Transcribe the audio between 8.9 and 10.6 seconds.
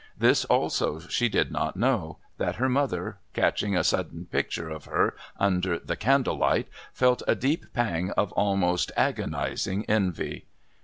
agonising envy.